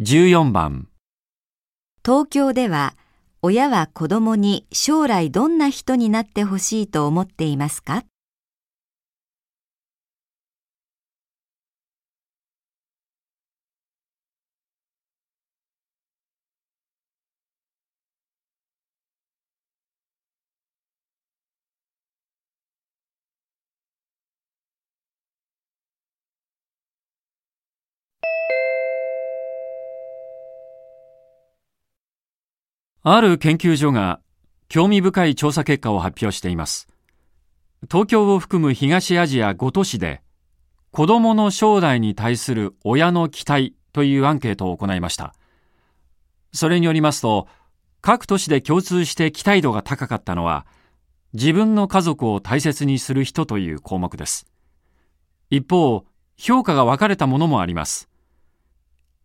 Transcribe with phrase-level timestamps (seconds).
[0.00, 0.88] 14番。
[2.04, 2.96] 東京では
[3.42, 8.02] 親は子供に将来どんな人になってほしいと思っていますか？
[33.06, 34.18] ある研究所が
[34.70, 36.88] 興味深い調査結果を発表しています。
[37.90, 40.22] 東京を含む東アジア5都市で
[40.90, 45.34] 子供の将来に対する親の期待というアンケートを行いました。
[46.54, 47.46] それによりますと
[48.00, 50.64] 各都市で共通して期待度が高かったのは
[51.34, 54.46] 自分の家族を大切にする人という項目です。
[55.50, 56.06] 一方
[56.38, 58.08] 評価が分かれたものもあります。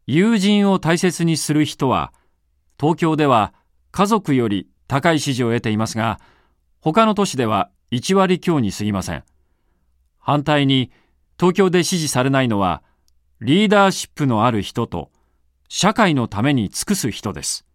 [0.05, 2.11] 友人を大切にする人は
[2.77, 3.53] 東京では
[3.99, 6.21] 家族より高い支持を得ていますが
[6.79, 9.25] 他の都市では1割強に過ぎません。
[10.19, 10.89] 反対に
[11.37, 12.81] 東京で支持されないのは
[13.41, 15.11] リーダーシップのある人と
[15.67, 17.65] 社会のために尽くす人です。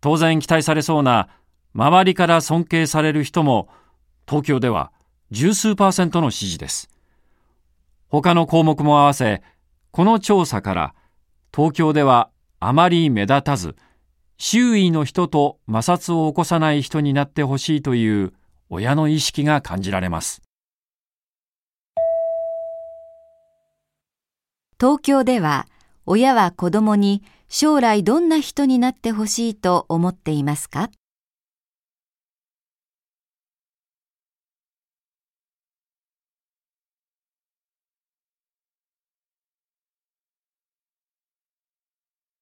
[0.00, 1.28] 当然期待されそうな
[1.74, 3.68] 周りから尊敬される人も
[4.24, 4.92] 東京では
[5.32, 6.88] 十数パーセントの支持です。
[8.06, 9.42] 他の項目も合わせ
[9.90, 10.94] この調査から
[11.52, 13.74] 東京ではあまり目立たず
[14.40, 18.32] 周囲の人と摩擦を起こさない人になってほしいという
[18.70, 20.42] 親の意識が感じられます。
[24.80, 25.66] 東京では
[26.06, 30.88] 親は子供に将来どんな人になってほしいと思っていますか？